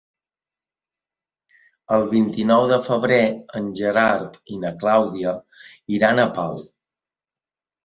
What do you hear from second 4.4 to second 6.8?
i na Clàudia iran a Pau.